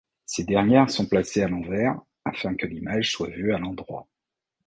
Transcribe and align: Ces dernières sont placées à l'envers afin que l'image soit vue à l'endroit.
Ces 0.25 0.45
dernières 0.45 0.89
sont 0.89 1.05
placées 1.07 1.43
à 1.43 1.47
l'envers 1.47 2.01
afin 2.25 2.55
que 2.55 2.65
l'image 2.65 3.11
soit 3.11 3.29
vue 3.29 3.53
à 3.53 3.59
l'endroit. 3.59 4.07